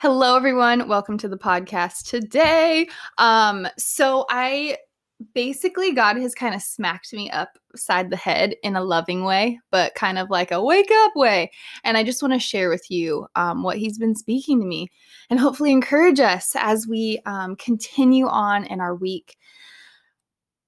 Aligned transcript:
Hello, 0.00 0.36
everyone. 0.36 0.88
Welcome 0.88 1.16
to 1.16 1.28
the 1.28 1.38
podcast 1.38 2.10
today. 2.10 2.86
Um, 3.16 3.66
so 3.78 4.26
I 4.28 4.76
basically 5.34 5.92
God 5.92 6.18
has 6.18 6.34
kind 6.34 6.54
of 6.54 6.60
smacked 6.60 7.14
me 7.14 7.30
upside 7.30 8.10
the 8.10 8.16
head 8.16 8.56
in 8.62 8.76
a 8.76 8.84
loving 8.84 9.24
way, 9.24 9.58
but 9.70 9.94
kind 9.94 10.18
of 10.18 10.28
like 10.28 10.50
a 10.50 10.62
wake 10.62 10.90
up 10.92 11.12
way. 11.16 11.50
And 11.82 11.96
I 11.96 12.04
just 12.04 12.20
want 12.20 12.34
to 12.34 12.38
share 12.38 12.68
with 12.68 12.90
you 12.90 13.26
um, 13.36 13.62
what 13.62 13.78
He's 13.78 13.96
been 13.96 14.14
speaking 14.14 14.60
to 14.60 14.66
me 14.66 14.88
and 15.30 15.40
hopefully 15.40 15.72
encourage 15.72 16.20
us 16.20 16.52
as 16.56 16.86
we 16.86 17.18
um, 17.24 17.56
continue 17.56 18.26
on 18.26 18.66
in 18.66 18.82
our 18.82 18.94
week. 18.94 19.38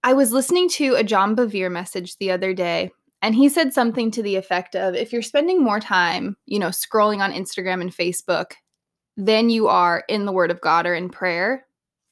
I 0.05 0.15
was 0.15 0.33
listening 0.33 0.71
to 0.71 0.95
a 0.95 1.05
John 1.05 1.37
Bevere 1.37 1.71
message 1.71 2.17
the 2.17 2.31
other 2.31 2.55
day, 2.55 2.91
and 3.21 3.35
he 3.35 3.51
said 3.51 3.75
something 3.75 4.11
to 4.13 4.23
the 4.23 4.37
effect 4.37 4.75
of 4.75 4.95
if 4.95 5.13
you're 5.13 5.21
spending 5.21 5.63
more 5.63 5.81
time, 5.81 6.35
you 6.47 6.59
know, 6.59 6.69
scrolling 6.69 7.19
on 7.19 7.35
Instagram 7.35 7.83
and 7.83 7.95
Facebook 7.95 8.53
than 9.19 9.51
you 9.51 9.67
are 9.67 10.05
in 10.09 10.25
the 10.25 10.33
Word 10.33 10.51
of 10.51 10.61
God 10.61 10.87
or 10.87 10.95
in 10.95 11.11
prayer, 11.11 11.67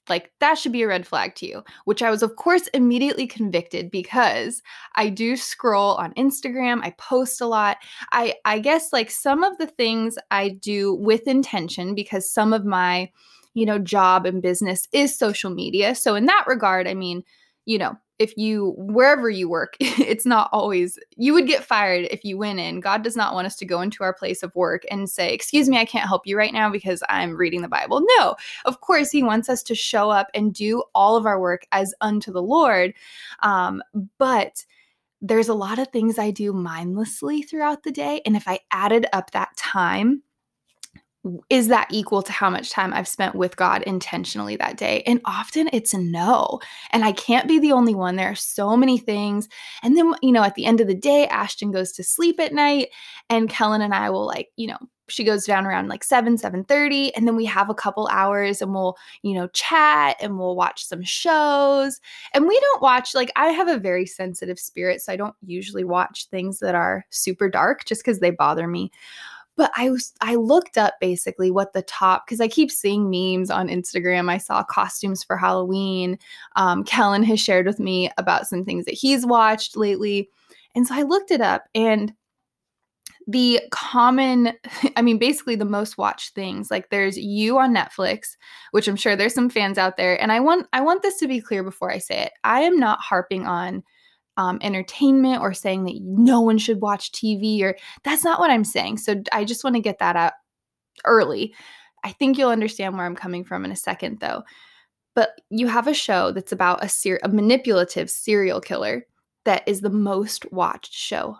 like 0.08 0.32
that 0.40 0.58
should 0.58 0.72
be 0.72 0.82
a 0.82 0.88
red 0.88 1.06
flag 1.06 1.34
to 1.36 1.46
you. 1.46 1.62
Which 1.84 2.02
I 2.02 2.10
was, 2.10 2.22
of 2.22 2.36
course, 2.36 2.66
immediately 2.68 3.26
convicted 3.26 3.90
because 3.90 4.60
I 4.96 5.08
do 5.08 5.36
scroll 5.36 5.94
on 5.94 6.12
Instagram. 6.14 6.80
I 6.82 6.90
post 6.98 7.40
a 7.40 7.46
lot. 7.46 7.78
I 8.12 8.34
I 8.44 8.58
guess 8.58 8.92
like 8.92 9.10
some 9.10 9.42
of 9.42 9.56
the 9.58 9.68
things 9.68 10.18
I 10.30 10.50
do 10.50 10.94
with 10.94 11.26
intention 11.26 11.94
because 11.94 12.30
some 12.30 12.52
of 12.52 12.64
my 12.64 13.10
you 13.54 13.64
know 13.64 13.78
job 13.78 14.26
and 14.26 14.42
business 14.42 14.86
is 14.92 15.16
social 15.16 15.50
media. 15.50 15.94
So 15.94 16.16
in 16.16 16.26
that 16.26 16.44
regard, 16.46 16.86
I 16.86 16.94
mean, 16.94 17.22
you 17.64 17.78
know, 17.78 17.96
if 18.18 18.36
you 18.36 18.74
wherever 18.78 19.28
you 19.28 19.48
work 19.48 19.76
it's 19.80 20.26
not 20.26 20.48
always 20.52 20.98
you 21.16 21.32
would 21.32 21.46
get 21.46 21.64
fired 21.64 22.06
if 22.10 22.24
you 22.24 22.38
went 22.38 22.58
in. 22.58 22.80
God 22.80 23.02
does 23.02 23.16
not 23.16 23.34
want 23.34 23.46
us 23.46 23.56
to 23.56 23.64
go 23.64 23.80
into 23.80 24.02
our 24.02 24.14
place 24.14 24.42
of 24.42 24.54
work 24.54 24.84
and 24.90 25.08
say 25.08 25.32
excuse 25.32 25.68
me 25.68 25.78
i 25.78 25.84
can't 25.84 26.08
help 26.08 26.26
you 26.26 26.36
right 26.36 26.52
now 26.52 26.70
because 26.70 27.02
i'm 27.08 27.36
reading 27.36 27.62
the 27.62 27.68
bible. 27.68 28.04
No 28.18 28.36
of 28.64 28.80
course 28.80 29.10
he 29.10 29.22
wants 29.22 29.48
us 29.48 29.62
to 29.64 29.74
show 29.74 30.10
up 30.10 30.28
and 30.34 30.54
do 30.54 30.82
all 30.94 31.16
of 31.16 31.26
our 31.26 31.40
work 31.40 31.66
as 31.72 31.94
unto 32.00 32.32
the 32.32 32.42
lord 32.42 32.94
um, 33.40 33.82
but 34.18 34.64
there's 35.22 35.48
a 35.48 35.54
lot 35.54 35.78
of 35.78 35.88
things 35.88 36.18
i 36.18 36.30
do 36.30 36.52
mindlessly 36.52 37.42
throughout 37.42 37.82
the 37.82 37.92
day 37.92 38.20
and 38.26 38.36
if 38.36 38.46
i 38.46 38.58
added 38.70 39.06
up 39.12 39.30
that 39.30 39.56
time 39.56 40.22
is 41.50 41.68
that 41.68 41.88
equal 41.90 42.22
to 42.22 42.32
how 42.32 42.50
much 42.50 42.70
time 42.70 42.92
I've 42.92 43.08
spent 43.08 43.34
with 43.34 43.56
God 43.56 43.82
intentionally 43.82 44.56
that 44.56 44.76
day? 44.76 45.02
And 45.06 45.20
often 45.24 45.68
it's 45.72 45.94
no. 45.94 46.60
And 46.90 47.04
I 47.04 47.12
can't 47.12 47.48
be 47.48 47.58
the 47.58 47.72
only 47.72 47.94
one. 47.94 48.16
There 48.16 48.30
are 48.30 48.34
so 48.34 48.76
many 48.76 48.98
things. 48.98 49.48
And 49.82 49.96
then, 49.96 50.14
you 50.22 50.32
know, 50.32 50.42
at 50.42 50.54
the 50.54 50.66
end 50.66 50.80
of 50.80 50.86
the 50.86 50.94
day, 50.94 51.26
Ashton 51.28 51.70
goes 51.70 51.92
to 51.92 52.04
sleep 52.04 52.40
at 52.40 52.52
night 52.52 52.88
and 53.30 53.48
Kellen 53.48 53.82
and 53.82 53.94
I 53.94 54.10
will 54.10 54.26
like, 54.26 54.48
you 54.56 54.66
know, 54.68 54.78
she 55.08 55.24
goes 55.24 55.44
down 55.44 55.66
around 55.66 55.88
like 55.88 56.02
7 56.02 56.36
7:30 56.36 57.12
and 57.16 57.26
then 57.26 57.36
we 57.36 57.44
have 57.44 57.70
a 57.70 57.74
couple 57.74 58.08
hours 58.08 58.60
and 58.60 58.72
we'll 58.74 58.96
you 59.22 59.34
know 59.34 59.46
chat 59.48 60.16
and 60.20 60.38
we'll 60.38 60.56
watch 60.56 60.84
some 60.84 61.02
shows 61.02 62.00
and 62.34 62.46
we 62.46 62.58
don't 62.58 62.82
watch 62.82 63.14
like 63.14 63.30
I 63.36 63.48
have 63.48 63.68
a 63.68 63.78
very 63.78 64.06
sensitive 64.06 64.58
spirit 64.58 65.00
so 65.00 65.12
I 65.12 65.16
don't 65.16 65.34
usually 65.44 65.84
watch 65.84 66.26
things 66.30 66.58
that 66.58 66.74
are 66.74 67.04
super 67.10 67.48
dark 67.48 67.84
just 67.84 68.04
cuz 68.04 68.18
they 68.18 68.30
bother 68.30 68.66
me 68.66 68.90
but 69.56 69.70
I 69.76 69.90
was 69.90 70.12
I 70.20 70.34
looked 70.36 70.78
up 70.78 70.94
basically 71.00 71.50
what 71.50 71.72
the 71.72 71.82
top 71.82 72.26
because 72.26 72.40
I 72.40 72.48
keep 72.48 72.70
seeing 72.70 73.10
memes 73.10 73.50
on 73.50 73.68
Instagram. 73.68 74.30
I 74.30 74.38
saw 74.38 74.62
costumes 74.62 75.24
for 75.24 75.36
Halloween. 75.36 76.18
Um, 76.56 76.84
Kellen 76.84 77.22
has 77.24 77.40
shared 77.40 77.66
with 77.66 77.80
me 77.80 78.10
about 78.18 78.46
some 78.46 78.64
things 78.64 78.84
that 78.84 78.94
he's 78.94 79.26
watched 79.26 79.76
lately, 79.76 80.30
and 80.74 80.86
so 80.86 80.94
I 80.94 81.02
looked 81.02 81.30
it 81.30 81.40
up 81.40 81.64
and 81.74 82.12
the 83.28 83.60
common 83.72 84.52
i 84.96 85.02
mean 85.02 85.18
basically 85.18 85.56
the 85.56 85.64
most 85.64 85.98
watched 85.98 86.34
things 86.34 86.70
like 86.70 86.90
there's 86.90 87.18
you 87.18 87.58
on 87.58 87.74
netflix 87.74 88.36
which 88.70 88.86
i'm 88.86 88.96
sure 88.96 89.16
there's 89.16 89.34
some 89.34 89.50
fans 89.50 89.78
out 89.78 89.96
there 89.96 90.20
and 90.22 90.30
i 90.30 90.38
want 90.38 90.66
i 90.72 90.80
want 90.80 91.02
this 91.02 91.18
to 91.18 91.26
be 91.26 91.40
clear 91.40 91.62
before 91.64 91.90
i 91.90 91.98
say 91.98 92.22
it 92.22 92.32
i 92.44 92.60
am 92.60 92.78
not 92.78 93.00
harping 93.00 93.46
on 93.46 93.82
um, 94.36 94.58
entertainment 94.62 95.40
or 95.40 95.54
saying 95.54 95.84
that 95.84 95.98
no 96.02 96.40
one 96.40 96.58
should 96.58 96.80
watch 96.80 97.12
TV 97.12 97.62
or 97.62 97.76
that's 98.04 98.24
not 98.24 98.38
what 98.38 98.50
I'm 98.50 98.64
saying. 98.64 98.98
So 98.98 99.22
I 99.32 99.44
just 99.44 99.64
want 99.64 99.76
to 99.76 99.82
get 99.82 99.98
that 99.98 100.16
out 100.16 100.32
early. 101.04 101.54
I 102.04 102.12
think 102.12 102.38
you'll 102.38 102.50
understand 102.50 102.96
where 102.96 103.06
I'm 103.06 103.16
coming 103.16 103.44
from 103.44 103.64
in 103.64 103.70
a 103.70 103.76
second 103.76 104.20
though. 104.20 104.42
But 105.14 105.30
you 105.48 105.66
have 105.66 105.86
a 105.86 105.94
show 105.94 106.30
that's 106.30 106.52
about 106.52 106.84
a, 106.84 106.88
ser- 106.88 107.20
a 107.22 107.28
manipulative 107.28 108.10
serial 108.10 108.60
killer 108.60 109.06
that 109.44 109.62
is 109.66 109.80
the 109.80 109.90
most 109.90 110.50
watched 110.52 110.92
show 110.92 111.36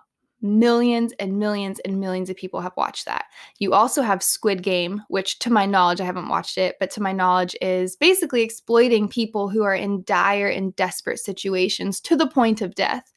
millions 0.47 1.13
and 1.19 1.39
millions 1.39 1.79
and 1.81 2.01
millions 2.01 2.31
of 2.31 2.37
people 2.37 2.61
have 2.61 2.77
watched 2.77 3.05
that. 3.07 3.27
You 3.59 3.73
also 3.73 4.03
have 4.03 4.23
Squid 4.23 4.63
Game, 4.63 5.03
which 5.09 5.39
to 5.41 5.51
my 5.51 5.67
knowledge, 5.67 6.01
I 6.01 6.05
haven't 6.05 6.29
watched 6.29 6.59
it, 6.59 6.77
but 6.81 6.91
to 6.93 7.03
my 7.03 7.13
knowledge 7.13 7.57
is 7.61 7.97
basically 7.97 8.43
exploiting 8.43 9.09
people 9.09 9.49
who 9.49 9.63
are 9.63 9.75
in 9.75 10.03
dire 10.05 10.49
and 10.49 10.75
desperate 10.77 11.19
situations 11.19 12.01
to 12.03 12.17
the 12.17 12.29
point 12.29 12.63
of 12.63 12.75
death. 12.75 13.13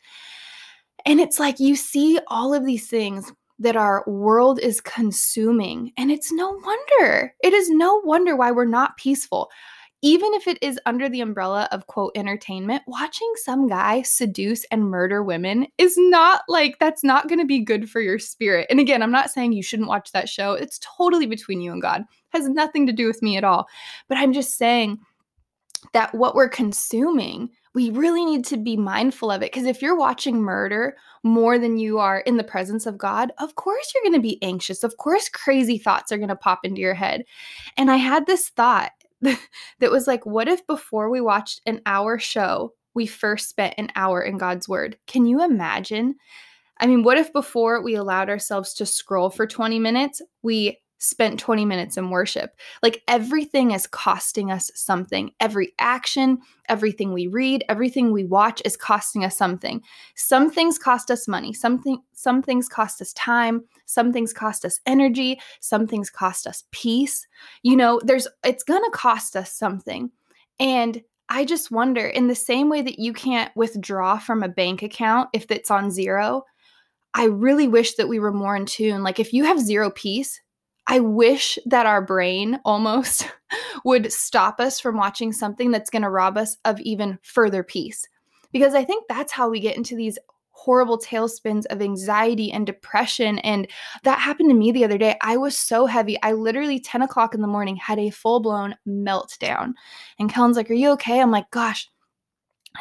And 1.06 1.20
it's 1.20 1.40
like 1.40 1.60
you 1.60 1.76
see 1.76 2.20
all 2.28 2.54
of 2.54 2.66
these 2.66 2.88
things 2.88 3.32
that 3.60 3.76
our 3.76 4.04
world 4.08 4.60
is 4.60 4.80
consuming, 4.80 5.92
and 5.98 6.12
it's 6.12 6.32
no 6.32 6.50
wonder. 6.50 7.34
It 7.44 7.54
is 7.54 7.70
no 7.70 8.02
wonder 8.04 8.36
why 8.36 8.52
we're 8.52 8.66
not 8.66 8.98
peaceful 8.98 9.50
even 10.02 10.34
if 10.34 10.48
it 10.48 10.58
is 10.62 10.80
under 10.86 11.10
the 11.10 11.22
umbrella 11.22 11.68
of 11.72 11.88
quote 11.88 12.14
entertainment, 12.16 12.84
watching 12.88 13.32
some 13.44 13.68
guy 13.68 14.02
seduce 14.02 14.64
and 14.66 14.90
murder 14.90 15.24
women 15.24 15.68
is 15.78 15.96
not 15.98 16.42
like 16.48 16.78
that's 16.80 17.04
not 17.04 17.28
going 17.28 17.40
to 17.40 17.46
be 17.46 17.60
good 17.60 17.90
for 17.90 18.00
your 18.00 18.18
spirit. 18.18 18.68
And 18.70 18.80
again, 18.80 19.04
I'm 19.04 19.12
not 19.12 19.30
saying 19.30 19.52
you 19.52 19.64
shouldn't 19.64 19.90
watch 19.90 20.12
that 20.14 20.30
show. 20.30 20.54
It's 20.54 20.80
totally 20.80 21.26
between 21.26 21.60
you 21.60 21.74
and 21.74 21.82
God. 21.82 22.02
It 22.02 22.38
has 22.38 22.48
nothing 22.48 22.88
to 22.88 22.94
do 22.94 23.08
with 23.08 23.22
me 23.22 23.36
at 23.36 23.44
all. 23.44 23.68
But 24.08 24.18
I'm 24.18 24.32
just 24.32 24.58
saying 24.58 25.00
that 25.94 26.14
what 26.16 26.36
we're 26.36 26.50
consuming, 26.50 27.50
we 27.74 27.90
really 27.90 28.26
need 28.26 28.46
to 28.46 28.58
be 28.58 28.78
mindful 28.78 29.32
of 29.32 29.42
it 29.42 29.52
because 29.52 29.68
if 29.68 29.82
you're 29.82 29.98
watching 29.98 30.42
murder 30.42 30.96
more 31.24 31.60
than 31.60 31.78
you 31.78 32.00
are 32.00 32.20
in 32.22 32.38
the 32.38 32.44
presence 32.44 32.86
of 32.86 32.98
God, 32.98 33.32
of 33.38 33.56
course 33.56 33.92
you're 33.94 34.04
going 34.04 34.22
to 34.22 34.28
be 34.28 34.42
anxious. 34.42 34.84
Of 34.84 34.96
course 34.98 35.28
crazy 35.28 35.78
thoughts 35.78 36.12
are 36.12 36.18
going 36.18 36.30
to 36.30 36.36
pop 36.36 36.62
into 36.64 36.82
your 36.82 36.94
head. 36.94 37.26
And 37.76 37.92
I 37.92 37.98
had 37.98 38.26
this 38.26 38.50
thought 38.50 38.92
that 39.80 39.92
was 39.92 40.08
like, 40.08 40.26
what 40.26 40.48
if 40.48 40.66
before 40.68 41.10
we 41.10 41.22
watched 41.22 41.62
an 41.66 41.82
hour 41.86 42.18
show, 42.20 42.74
we 42.94 43.06
first 43.06 43.50
spent 43.50 43.76
an 43.78 43.90
hour 43.96 44.22
in 44.22 44.38
God's 44.38 44.68
word? 44.68 44.98
Can 45.08 45.26
you 45.26 45.44
imagine? 45.44 46.16
I 46.80 46.88
mean, 46.88 47.04
what 47.04 47.18
if 47.18 47.34
before 47.34 47.82
we 47.82 47.96
allowed 47.96 48.30
ourselves 48.30 48.74
to 48.76 48.86
scroll 48.86 49.30
for 49.30 49.46
20 49.46 49.80
minutes, 49.80 50.22
we 50.42 50.80
spent 51.00 51.40
20 51.40 51.66
minutes 51.66 51.98
in 51.98 52.10
worship. 52.10 52.56
Like 52.84 53.02
everything 53.08 53.72
is 53.72 53.88
costing 53.88 54.52
us 54.52 54.70
something. 54.76 55.32
Every 55.40 55.74
action, 55.80 56.40
everything 56.68 57.14
we 57.14 57.28
read, 57.28 57.64
everything 57.68 58.12
we 58.12 58.26
watch 58.26 58.62
is 58.66 58.78
costing 58.78 59.26
us 59.26 59.36
something. 59.36 59.82
Some 60.16 60.52
things 60.52 60.78
cost 60.78 61.10
us 61.10 61.28
money, 61.28 61.54
something 61.54 62.02
some 62.14 62.42
things 62.42 62.68
cost 62.68 63.02
us 63.02 63.14
time, 63.14 63.64
some 63.86 64.12
things 64.12 64.34
cost 64.34 64.66
us 64.66 64.80
energy, 64.86 65.40
some 65.62 65.88
things 65.88 66.10
cost 66.10 66.46
us 66.46 66.66
peace. 66.72 67.26
You 67.64 67.76
know, 67.76 68.02
there's 68.04 68.28
it's 68.44 68.64
going 68.64 68.84
to 68.84 68.92
cost 68.92 69.36
us 69.36 69.52
something. 69.52 70.12
And 70.60 71.02
I 71.30 71.46
just 71.46 71.72
wonder 71.72 72.06
in 72.08 72.28
the 72.28 72.36
same 72.36 72.70
way 72.70 72.82
that 72.82 73.00
you 73.00 73.14
can't 73.14 73.56
withdraw 73.56 74.18
from 74.18 74.44
a 74.44 74.50
bank 74.50 74.84
account 74.84 75.30
if 75.32 75.50
it's 75.50 75.72
on 75.72 75.92
zero, 75.92 76.44
I 77.14 77.26
really 77.26 77.68
wish 77.68 77.96
that 77.96 78.10
we 78.10 78.20
were 78.20 78.34
more 78.34 78.56
in 78.56 78.66
tune. 78.66 79.04
Like 79.04 79.20
if 79.20 79.32
you 79.32 79.46
have 79.46 79.60
zero 79.60 79.92
peace, 79.92 80.42
I 80.90 81.00
wish 81.00 81.60
that 81.68 81.86
our 81.86 82.02
brain 82.02 82.60
almost 82.66 83.30
would 83.86 84.12
stop 84.12 84.60
us 84.60 84.80
from 84.80 84.98
watching 84.98 85.32
something 85.32 85.70
that's 85.70 85.92
going 85.92 86.02
to 86.02 86.10
rob 86.10 86.36
us 86.36 86.58
of 86.66 86.80
even 86.82 87.20
further 87.22 87.64
peace. 87.64 88.08
Because 88.52 88.74
I 88.74 88.84
think 88.84 89.06
that's 89.08 89.32
how 89.32 89.50
we 89.50 89.60
get 89.60 89.78
into 89.78 89.96
these 89.96 90.18
horrible 90.50 90.98
tailspins 90.98 91.66
of 91.68 91.82
anxiety 91.82 92.52
and 92.52 92.66
depression. 92.66 93.38
And 93.40 93.68
that 94.04 94.18
happened 94.18 94.50
to 94.50 94.56
me 94.56 94.72
the 94.72 94.84
other 94.84 94.98
day. 94.98 95.16
I 95.22 95.38
was 95.38 95.56
so 95.56 95.86
heavy. 95.86 96.22
I 96.24 96.32
literally, 96.32 96.80
10 96.80 97.04
o'clock 97.04 97.36
in 97.36 97.42
the 97.42 97.48
morning, 97.48 97.76
had 97.76 98.00
a 98.00 98.10
full 98.10 98.40
blown 98.40 98.76
meltdown. 98.88 99.74
And 100.18 100.30
Kellen's 100.32 100.58
like, 100.58 100.72
Are 100.72 100.74
you 100.74 100.90
okay? 100.94 101.22
I'm 101.22 101.32
like, 101.32 101.52
Gosh, 101.52 101.88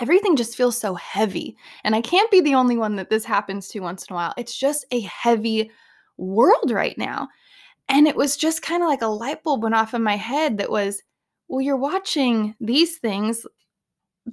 everything 0.00 0.35
just 0.35 0.56
feels 0.56 0.79
so 0.79 0.94
heavy. 0.94 1.56
And 1.85 1.94
I 1.94 2.00
can't 2.00 2.31
be 2.31 2.41
the 2.41 2.55
only 2.55 2.79
one 2.79 2.97
that 2.97 3.11
this 3.11 3.27
happens 3.27 3.69
to 3.69 3.81
once 3.81 4.06
in 4.06 4.15
a 4.15 4.17
while. 4.17 4.35
It's 4.38 4.56
just 4.56 4.87
a 4.91 5.00
heavy 5.00 5.71
world 6.17 6.71
right 6.71 6.97
now. 6.97 7.29
And 7.88 8.06
it 8.06 8.17
was 8.17 8.37
just 8.37 8.62
kind 8.62 8.82
of 8.82 8.88
like 8.88 9.02
a 9.02 9.06
light 9.06 9.43
bulb 9.43 9.62
went 9.62 9.75
off 9.75 9.94
in 9.94 10.02
my 10.02 10.17
head 10.17 10.58
that 10.58 10.70
was, 10.70 11.02
well, 11.49 11.61
you're 11.61 11.76
watching 11.76 12.55
these 12.61 12.99
things. 12.99 13.46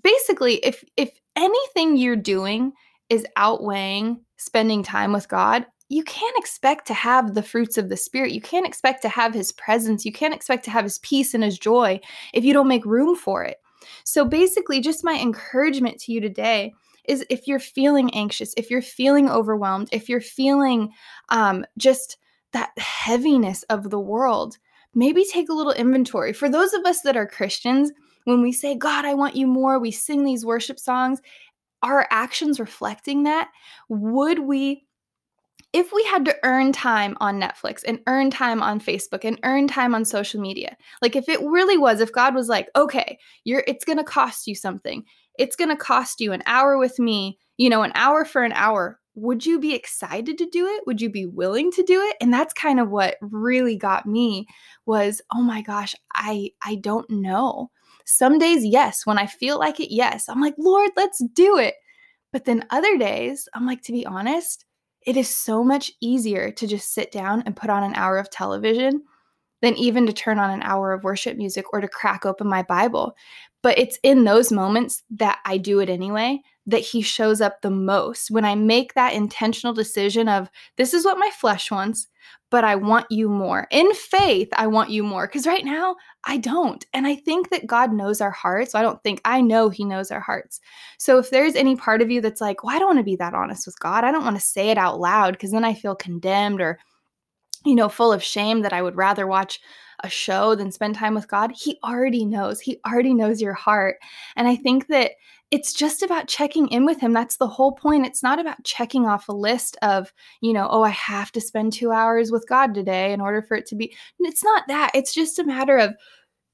Basically, 0.03 0.55
if 0.55 0.83
if 0.97 1.17
anything 1.35 1.95
you're 1.95 2.15
doing 2.15 2.73
is 3.09 3.25
outweighing 3.37 4.19
spending 4.37 4.83
time 4.83 5.13
with 5.13 5.29
God, 5.29 5.65
you 5.89 6.03
can't 6.03 6.37
expect 6.37 6.87
to 6.87 6.93
have 6.93 7.33
the 7.33 7.43
fruits 7.43 7.77
of 7.77 7.89
the 7.89 7.97
Spirit. 7.97 8.31
You 8.31 8.41
can't 8.41 8.65
expect 8.65 9.01
to 9.03 9.09
have 9.09 9.33
His 9.33 9.51
presence. 9.51 10.03
You 10.03 10.11
can't 10.11 10.33
expect 10.33 10.65
to 10.65 10.71
have 10.71 10.83
His 10.83 10.99
peace 10.99 11.33
and 11.33 11.43
His 11.43 11.57
joy 11.57 11.99
if 12.33 12.43
you 12.43 12.53
don't 12.53 12.67
make 12.67 12.85
room 12.85 13.15
for 13.15 13.43
it. 13.43 13.57
So, 14.03 14.25
basically, 14.25 14.81
just 14.81 15.03
my 15.03 15.19
encouragement 15.19 15.99
to 16.01 16.11
you 16.11 16.19
today 16.19 16.73
is 17.07 17.23
if 17.29 17.47
you're 17.47 17.59
feeling 17.59 18.13
anxious, 18.15 18.53
if 18.57 18.71
you're 18.71 18.81
feeling 18.81 19.29
overwhelmed, 19.29 19.89
if 19.91 20.09
you're 20.09 20.21
feeling 20.21 20.89
um, 21.29 21.65
just 21.77 22.17
that 22.55 22.71
heaviness 22.77 23.63
of 23.63 23.89
the 23.89 23.99
world, 23.99 24.57
maybe 24.93 25.25
take 25.25 25.49
a 25.49 25.53
little 25.53 25.73
inventory. 25.73 26.31
For 26.31 26.47
those 26.47 26.73
of 26.73 26.85
us 26.85 27.01
that 27.01 27.17
are 27.17 27.27
Christians, 27.27 27.91
when 28.23 28.41
we 28.41 28.53
say, 28.53 28.75
God, 28.75 29.03
I 29.03 29.13
want 29.13 29.35
you 29.35 29.45
more, 29.45 29.77
we 29.77 29.91
sing 29.91 30.23
these 30.23 30.45
worship 30.45 30.79
songs, 30.79 31.21
our 31.83 32.07
actions 32.11 32.59
reflecting 32.59 33.23
that? 33.23 33.49
Would 33.89 34.39
we 34.39 34.85
if 35.73 35.91
we 35.91 36.05
had 36.05 36.23
to 36.23 36.37
earn 36.43 36.71
time 36.71 37.17
on 37.19 37.41
Netflix 37.41 37.81
and 37.85 37.99
earn 38.07 38.31
time 38.31 38.61
on 38.61 38.79
Facebook 38.79 39.25
and 39.25 39.37
earn 39.43 39.67
time 39.67 39.93
on 39.93 40.05
social 40.05 40.39
media, 40.39 40.77
like 41.01 41.17
if 41.17 41.27
it 41.27 41.41
really 41.41 41.77
was, 41.77 41.99
if 41.99 42.13
God 42.13 42.33
was 42.33 42.47
like, 42.47 42.69
okay, 42.77 43.19
you're 43.43 43.65
it's 43.67 43.83
gonna 43.83 44.05
cost 44.05 44.47
you 44.47 44.55
something. 44.55 45.03
It's 45.37 45.57
gonna 45.57 45.75
cost 45.75 46.21
you 46.21 46.31
an 46.31 46.43
hour 46.45 46.77
with 46.77 46.97
me, 46.97 47.37
you 47.57 47.69
know, 47.69 47.83
an 47.83 47.91
hour 47.95 48.23
for 48.23 48.45
an 48.45 48.53
hour. 48.53 49.01
Would 49.15 49.45
you 49.45 49.59
be 49.59 49.73
excited 49.73 50.37
to 50.37 50.45
do 50.45 50.67
it? 50.67 50.83
Would 50.85 51.01
you 51.01 51.09
be 51.09 51.25
willing 51.25 51.71
to 51.71 51.83
do 51.83 52.01
it? 52.01 52.17
And 52.19 52.33
that's 52.33 52.53
kind 52.53 52.79
of 52.79 52.89
what 52.89 53.17
really 53.21 53.77
got 53.77 54.05
me 54.05 54.47
was, 54.85 55.21
oh 55.33 55.41
my 55.41 55.61
gosh, 55.61 55.95
I 56.13 56.51
I 56.63 56.75
don't 56.75 57.09
know. 57.09 57.71
Some 58.05 58.37
days, 58.37 58.63
yes. 58.65 59.05
When 59.05 59.17
I 59.17 59.25
feel 59.25 59.57
like 59.57 59.79
it, 59.79 59.93
yes. 59.93 60.29
I'm 60.29 60.41
like, 60.41 60.55
Lord, 60.57 60.91
let's 60.95 61.23
do 61.33 61.57
it. 61.57 61.75
But 62.31 62.45
then 62.45 62.65
other 62.69 62.97
days, 62.97 63.47
I'm 63.53 63.65
like, 63.65 63.81
to 63.83 63.91
be 63.93 64.05
honest, 64.05 64.65
it 65.05 65.15
is 65.17 65.29
so 65.29 65.63
much 65.63 65.91
easier 66.01 66.51
to 66.51 66.67
just 66.67 66.93
sit 66.93 67.11
down 67.11 67.43
and 67.45 67.55
put 67.55 67.69
on 67.69 67.83
an 67.83 67.95
hour 67.95 68.17
of 68.17 68.29
television 68.29 69.03
than 69.61 69.75
even 69.77 70.05
to 70.05 70.13
turn 70.13 70.37
on 70.37 70.49
an 70.49 70.61
hour 70.63 70.91
of 70.93 71.03
worship 71.03 71.37
music 71.37 71.71
or 71.73 71.81
to 71.81 71.87
crack 71.87 72.25
open 72.25 72.47
my 72.47 72.63
Bible. 72.63 73.15
But 73.65 73.79
it's 73.79 73.97
in 74.03 74.25
those 74.25 74.51
moments 74.51 75.01
that 75.09 75.39
I 75.43 75.57
do 75.57 75.79
it 75.79 75.89
anyway 75.89 76.39
that 76.67 76.81
he 76.81 77.01
shows 77.01 77.41
up 77.41 77.63
the 77.63 77.71
most. 77.71 78.29
When 78.29 78.45
I 78.45 78.53
make 78.53 78.93
that 78.93 79.13
intentional 79.13 79.73
decision 79.73 80.29
of 80.29 80.51
this 80.77 80.93
is 80.93 81.03
what 81.03 81.17
my 81.17 81.31
flesh 81.31 81.71
wants, 81.71 82.05
but 82.51 82.63
I 82.63 82.75
want 82.75 83.07
you 83.09 83.27
more. 83.27 83.65
In 83.71 83.91
faith, 83.95 84.49
I 84.55 84.67
want 84.67 84.91
you 84.91 85.01
more. 85.01 85.25
Because 85.25 85.47
right 85.47 85.65
now, 85.65 85.95
I 86.25 86.37
don't. 86.37 86.85
And 86.93 87.07
I 87.07 87.15
think 87.15 87.49
that 87.49 87.65
God 87.65 87.91
knows 87.91 88.21
our 88.21 88.29
hearts. 88.29 88.73
So 88.73 88.77
I 88.77 88.83
don't 88.83 89.01
think, 89.01 89.19
I 89.25 89.41
know 89.41 89.69
He 89.69 89.83
knows 89.83 90.11
our 90.11 90.19
hearts. 90.19 90.59
So 90.99 91.17
if 91.17 91.31
there's 91.31 91.55
any 91.55 91.75
part 91.75 92.03
of 92.03 92.11
you 92.11 92.21
that's 92.21 92.41
like, 92.41 92.63
well, 92.63 92.75
I 92.75 92.77
don't 92.77 92.89
want 92.89 92.99
to 92.99 93.03
be 93.03 93.15
that 93.15 93.33
honest 93.33 93.65
with 93.65 93.79
God, 93.79 94.03
I 94.03 94.11
don't 94.11 94.23
want 94.23 94.35
to 94.35 94.43
say 94.43 94.69
it 94.69 94.77
out 94.77 94.99
loud 94.99 95.33
because 95.33 95.49
then 95.49 95.65
I 95.65 95.73
feel 95.73 95.95
condemned 95.95 96.61
or, 96.61 96.77
you 97.65 97.75
know, 97.75 97.89
full 97.89 98.13
of 98.13 98.23
shame 98.23 98.61
that 98.61 98.73
I 98.73 98.81
would 98.81 98.95
rather 98.95 99.27
watch 99.27 99.59
a 100.03 100.09
show 100.09 100.55
than 100.55 100.71
spend 100.71 100.95
time 100.95 101.15
with 101.15 101.27
God, 101.27 101.51
He 101.55 101.79
already 101.83 102.25
knows. 102.25 102.59
He 102.59 102.79
already 102.85 103.13
knows 103.13 103.41
your 103.41 103.53
heart. 103.53 103.97
And 104.35 104.47
I 104.47 104.55
think 104.55 104.87
that 104.87 105.11
it's 105.51 105.73
just 105.73 106.01
about 106.01 106.27
checking 106.27 106.67
in 106.69 106.85
with 106.85 106.99
him. 106.99 107.13
That's 107.13 107.37
the 107.37 107.47
whole 107.47 107.71
point. 107.71 108.05
It's 108.05 108.23
not 108.23 108.39
about 108.39 108.63
checking 108.63 109.05
off 109.05 109.29
a 109.29 109.33
list 109.33 109.77
of, 109.83 110.11
you 110.41 110.51
know, 110.51 110.67
oh, 110.69 110.83
I 110.83 110.89
have 110.89 111.31
to 111.33 111.41
spend 111.41 111.71
two 111.71 111.91
hours 111.91 112.31
with 112.31 112.47
God 112.49 112.73
today 112.73 113.13
in 113.13 113.21
order 113.21 113.41
for 113.41 113.55
it 113.55 113.67
to 113.67 113.75
be. 113.75 113.95
It's 114.19 114.43
not 114.43 114.63
that. 114.67 114.91
It's 114.95 115.13
just 115.13 115.37
a 115.37 115.43
matter 115.43 115.77
of 115.77 115.93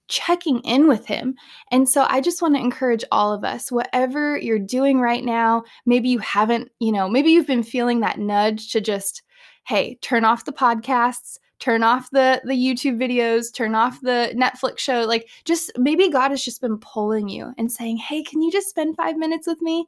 checking 0.10 0.60
in 0.60 0.90
with 0.90 1.06
him. 1.06 1.36
And 1.72 1.88
so 1.88 2.06
I 2.10 2.20
just 2.20 2.42
want 2.42 2.56
to 2.56 2.62
encourage 2.62 3.06
all 3.14 3.32
of 3.32 3.46
us, 3.46 3.72
whatever 3.72 4.38
you're 4.38 4.60
doing 4.60 5.00
right 5.00 5.24
now, 5.24 5.64
maybe 5.86 6.10
you 6.10 6.20
haven't, 6.20 6.70
you 6.80 6.92
know, 6.92 7.08
maybe 7.08 7.32
you've 7.32 7.48
been 7.48 7.64
feeling 7.64 8.02
that 8.02 8.20
nudge 8.20 8.72
to 8.74 8.82
just, 8.82 9.24
hey, 9.72 9.96
turn 10.02 10.26
off 10.26 10.44
the 10.44 10.52
podcasts, 10.52 11.40
turn 11.60 11.82
off 11.82 12.10
the 12.12 12.42
the 12.44 12.54
YouTube 12.54 12.98
videos, 12.98 13.54
turn 13.54 13.74
off 13.74 14.02
the 14.02 14.34
Netflix 14.36 14.80
show. 14.80 15.06
Like 15.06 15.30
just 15.46 15.72
maybe 15.78 16.10
God 16.10 16.32
has 16.32 16.44
just 16.44 16.60
been 16.60 16.78
pulling 16.78 17.30
you 17.30 17.54
and 17.58 17.72
saying, 17.72 17.96
"Hey, 17.96 18.22
can 18.22 18.42
you 18.42 18.52
just 18.52 18.68
spend 18.68 18.98
5 18.98 19.16
minutes 19.16 19.48
with 19.48 19.62
me?" 19.62 19.88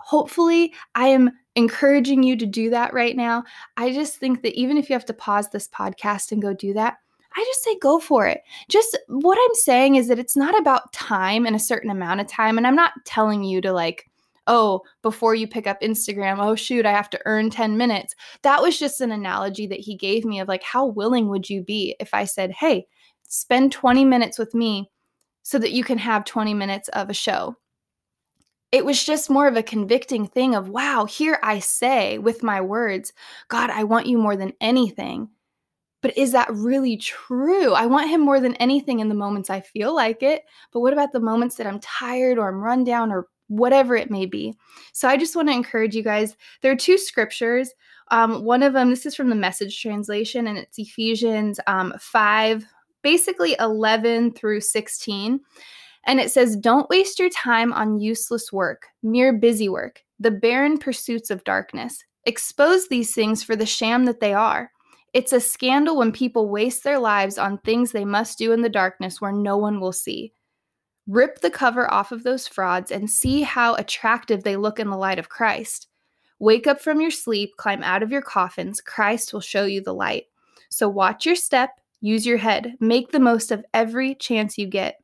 Hopefully, 0.00 0.74
I 0.94 1.08
am 1.08 1.30
encouraging 1.54 2.22
you 2.22 2.36
to 2.36 2.44
do 2.44 2.68
that 2.70 2.92
right 2.92 3.16
now. 3.16 3.44
I 3.78 3.90
just 3.90 4.18
think 4.18 4.42
that 4.42 4.52
even 4.52 4.76
if 4.76 4.90
you 4.90 4.92
have 4.92 5.06
to 5.06 5.14
pause 5.14 5.48
this 5.48 5.66
podcast 5.66 6.30
and 6.30 6.42
go 6.42 6.52
do 6.52 6.74
that, 6.74 6.98
I 7.34 7.44
just 7.46 7.64
say 7.64 7.78
go 7.78 7.98
for 7.98 8.26
it. 8.26 8.42
Just 8.68 8.98
what 9.08 9.38
I'm 9.40 9.54
saying 9.54 9.96
is 9.96 10.08
that 10.08 10.18
it's 10.18 10.36
not 10.36 10.58
about 10.58 10.92
time 10.92 11.46
and 11.46 11.56
a 11.56 11.60
certain 11.70 11.90
amount 11.90 12.20
of 12.20 12.26
time. 12.26 12.58
And 12.58 12.66
I'm 12.66 12.76
not 12.76 12.92
telling 13.06 13.44
you 13.44 13.62
to 13.62 13.72
like 13.72 14.10
oh, 14.46 14.82
before 15.02 15.34
you 15.34 15.46
pick 15.46 15.66
up 15.66 15.80
Instagram, 15.80 16.38
oh, 16.38 16.54
shoot, 16.54 16.86
I 16.86 16.92
have 16.92 17.10
to 17.10 17.20
earn 17.26 17.50
10 17.50 17.76
minutes. 17.76 18.14
That 18.42 18.62
was 18.62 18.78
just 18.78 19.00
an 19.00 19.12
analogy 19.12 19.66
that 19.68 19.80
he 19.80 19.96
gave 19.96 20.24
me 20.24 20.40
of 20.40 20.48
like, 20.48 20.62
how 20.62 20.86
willing 20.86 21.28
would 21.28 21.48
you 21.48 21.62
be 21.62 21.96
if 22.00 22.12
I 22.12 22.24
said, 22.24 22.52
hey, 22.52 22.86
spend 23.26 23.72
20 23.72 24.04
minutes 24.04 24.38
with 24.38 24.54
me 24.54 24.90
so 25.42 25.58
that 25.58 25.72
you 25.72 25.84
can 25.84 25.98
have 25.98 26.24
20 26.24 26.54
minutes 26.54 26.88
of 26.90 27.10
a 27.10 27.14
show? 27.14 27.56
It 28.72 28.84
was 28.84 29.04
just 29.04 29.30
more 29.30 29.46
of 29.46 29.56
a 29.56 29.62
convicting 29.62 30.26
thing 30.26 30.54
of, 30.54 30.68
wow, 30.68 31.04
here 31.04 31.38
I 31.42 31.60
say 31.60 32.18
with 32.18 32.42
my 32.42 32.60
words, 32.60 33.12
God, 33.48 33.70
I 33.70 33.84
want 33.84 34.06
you 34.06 34.18
more 34.18 34.36
than 34.36 34.52
anything. 34.60 35.28
But 36.02 36.18
is 36.18 36.32
that 36.32 36.52
really 36.52 36.98
true? 36.98 37.72
I 37.72 37.86
want 37.86 38.10
him 38.10 38.20
more 38.20 38.38
than 38.38 38.56
anything 38.56 39.00
in 39.00 39.08
the 39.08 39.14
moments 39.14 39.48
I 39.48 39.60
feel 39.60 39.94
like 39.94 40.22
it. 40.22 40.42
But 40.70 40.80
what 40.80 40.92
about 40.92 41.12
the 41.12 41.20
moments 41.20 41.54
that 41.54 41.66
I'm 41.66 41.80
tired 41.80 42.36
or 42.36 42.48
I'm 42.48 42.60
run 42.60 42.84
down 42.84 43.10
or 43.10 43.28
whatever 43.48 43.96
it 43.96 44.10
may 44.10 44.26
be. 44.26 44.54
So 44.92 45.08
I 45.08 45.16
just 45.16 45.36
want 45.36 45.48
to 45.48 45.54
encourage 45.54 45.94
you 45.94 46.02
guys. 46.02 46.36
There 46.62 46.72
are 46.72 46.76
two 46.76 46.98
scriptures. 46.98 47.70
Um, 48.10 48.44
one 48.44 48.62
of 48.62 48.72
them, 48.72 48.90
this 48.90 49.06
is 49.06 49.14
from 49.14 49.30
the 49.30 49.34
message 49.34 49.80
translation, 49.80 50.46
and 50.46 50.58
it's 50.58 50.78
Ephesians 50.78 51.58
um, 51.66 51.94
5, 51.98 52.64
basically 53.02 53.56
11 53.58 54.32
through 54.32 54.60
16. 54.60 55.40
And 56.06 56.20
it 56.20 56.30
says, 56.30 56.56
Don't 56.56 56.90
waste 56.90 57.18
your 57.18 57.30
time 57.30 57.72
on 57.72 57.98
useless 57.98 58.52
work, 58.52 58.86
mere 59.02 59.32
busy 59.32 59.68
work, 59.68 60.02
the 60.18 60.30
barren 60.30 60.78
pursuits 60.78 61.30
of 61.30 61.44
darkness. 61.44 62.04
Expose 62.26 62.88
these 62.88 63.14
things 63.14 63.42
for 63.42 63.56
the 63.56 63.66
sham 63.66 64.04
that 64.04 64.20
they 64.20 64.34
are. 64.34 64.70
It's 65.12 65.32
a 65.32 65.40
scandal 65.40 65.96
when 65.96 66.10
people 66.12 66.48
waste 66.48 66.82
their 66.82 66.98
lives 66.98 67.38
on 67.38 67.58
things 67.58 67.92
they 67.92 68.04
must 68.04 68.36
do 68.36 68.52
in 68.52 68.62
the 68.62 68.68
darkness 68.68 69.20
where 69.20 69.32
no 69.32 69.56
one 69.56 69.80
will 69.80 69.92
see. 69.92 70.32
Rip 71.06 71.40
the 71.40 71.50
cover 71.50 71.92
off 71.92 72.12
of 72.12 72.22
those 72.22 72.48
frauds 72.48 72.90
and 72.90 73.10
see 73.10 73.42
how 73.42 73.74
attractive 73.74 74.42
they 74.42 74.56
look 74.56 74.78
in 74.78 74.88
the 74.88 74.96
light 74.96 75.18
of 75.18 75.28
Christ. 75.28 75.88
Wake 76.38 76.66
up 76.66 76.80
from 76.80 77.00
your 77.00 77.10
sleep, 77.10 77.52
climb 77.56 77.82
out 77.82 78.02
of 78.02 78.10
your 78.10 78.22
coffins. 78.22 78.80
Christ 78.80 79.32
will 79.32 79.40
show 79.40 79.64
you 79.64 79.80
the 79.80 79.94
light. 79.94 80.24
So 80.70 80.88
watch 80.88 81.26
your 81.26 81.36
step, 81.36 81.70
use 82.00 82.26
your 82.26 82.38
head, 82.38 82.74
make 82.80 83.12
the 83.12 83.20
most 83.20 83.50
of 83.52 83.64
every 83.72 84.14
chance 84.14 84.58
you 84.58 84.66
get. 84.66 84.96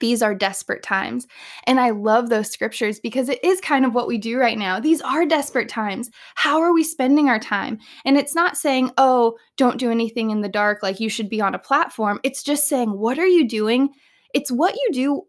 These 0.00 0.22
are 0.22 0.34
desperate 0.34 0.82
times. 0.82 1.26
And 1.66 1.78
I 1.78 1.90
love 1.90 2.28
those 2.28 2.50
scriptures 2.50 2.98
because 2.98 3.28
it 3.28 3.42
is 3.44 3.60
kind 3.60 3.84
of 3.84 3.94
what 3.94 4.08
we 4.08 4.18
do 4.18 4.38
right 4.38 4.58
now. 4.58 4.80
These 4.80 5.00
are 5.02 5.26
desperate 5.26 5.68
times. 5.68 6.10
How 6.34 6.60
are 6.60 6.72
we 6.72 6.82
spending 6.82 7.28
our 7.28 7.38
time? 7.38 7.78
And 8.04 8.16
it's 8.16 8.34
not 8.34 8.56
saying, 8.56 8.90
oh, 8.98 9.36
don't 9.56 9.78
do 9.78 9.90
anything 9.90 10.30
in 10.30 10.40
the 10.40 10.48
dark, 10.48 10.82
like 10.82 11.00
you 11.00 11.08
should 11.08 11.28
be 11.28 11.40
on 11.40 11.54
a 11.54 11.58
platform. 11.58 12.18
It's 12.22 12.42
just 12.42 12.68
saying, 12.68 12.98
what 12.98 13.18
are 13.18 13.26
you 13.26 13.46
doing 13.46 13.90
it's 14.34 14.52
what 14.52 14.74
you 14.74 14.88
do 14.92 15.22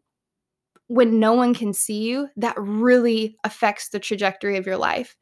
when 0.87 1.19
no 1.19 1.33
one 1.33 1.53
can 1.53 1.73
see 1.73 2.03
you 2.03 2.29
that 2.35 2.55
really 2.57 3.35
affects 3.43 3.89
the 3.89 3.99
trajectory 3.99 4.57
of 4.57 4.65
your 4.65 4.77
life. 4.77 5.15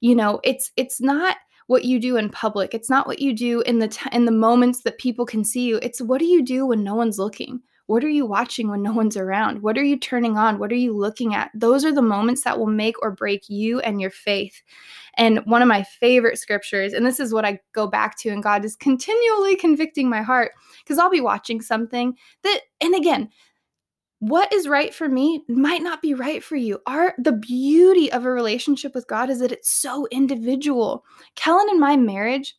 You 0.00 0.14
know, 0.14 0.40
it's 0.44 0.70
it's 0.76 1.00
not 1.00 1.36
what 1.66 1.84
you 1.84 2.00
do 2.00 2.16
in 2.16 2.30
public. 2.30 2.74
It's 2.74 2.90
not 2.90 3.06
what 3.06 3.18
you 3.18 3.34
do 3.34 3.60
in 3.62 3.78
the 3.78 3.88
t- 3.88 4.10
in 4.12 4.24
the 4.24 4.32
moments 4.32 4.82
that 4.82 4.98
people 4.98 5.26
can 5.26 5.44
see 5.44 5.66
you. 5.66 5.78
It's 5.82 6.00
what 6.00 6.18
do 6.18 6.24
you 6.24 6.42
do 6.42 6.66
when 6.66 6.84
no 6.84 6.94
one's 6.94 7.18
looking? 7.18 7.60
What 7.86 8.04
are 8.04 8.08
you 8.10 8.26
watching 8.26 8.68
when 8.68 8.82
no 8.82 8.92
one's 8.92 9.16
around? 9.16 9.62
What 9.62 9.78
are 9.78 9.84
you 9.84 9.98
turning 9.98 10.36
on? 10.36 10.58
What 10.58 10.70
are 10.72 10.76
you 10.76 10.94
looking 10.94 11.34
at? 11.34 11.50
Those 11.54 11.86
are 11.86 11.92
the 11.92 12.02
moments 12.02 12.44
that 12.44 12.58
will 12.58 12.66
make 12.66 13.00
or 13.02 13.10
break 13.10 13.48
you 13.48 13.80
and 13.80 13.98
your 13.98 14.10
faith. 14.10 14.62
And 15.18 15.40
one 15.44 15.62
of 15.62 15.68
my 15.68 15.82
favorite 15.82 16.38
scriptures, 16.38 16.92
and 16.92 17.04
this 17.04 17.20
is 17.20 17.34
what 17.34 17.44
I 17.44 17.58
go 17.74 17.86
back 17.86 18.16
to, 18.18 18.30
and 18.30 18.42
God 18.42 18.64
is 18.64 18.76
continually 18.76 19.56
convicting 19.56 20.08
my 20.08 20.22
heart 20.22 20.52
because 20.82 20.98
I'll 20.98 21.10
be 21.10 21.20
watching 21.20 21.60
something 21.60 22.16
that, 22.44 22.60
and 22.80 22.94
again, 22.94 23.28
what 24.20 24.52
is 24.52 24.66
right 24.66 24.94
for 24.94 25.08
me 25.08 25.44
might 25.48 25.82
not 25.82 26.02
be 26.02 26.14
right 26.14 26.42
for 26.42 26.56
you. 26.56 26.80
Our 26.86 27.14
the 27.18 27.32
beauty 27.32 28.10
of 28.10 28.24
a 28.24 28.30
relationship 28.30 28.94
with 28.94 29.06
God 29.06 29.30
is 29.30 29.40
that 29.40 29.52
it's 29.52 29.70
so 29.70 30.06
individual. 30.10 31.04
Kellen 31.36 31.68
and 31.68 31.80
my 31.80 31.96
marriage 31.96 32.56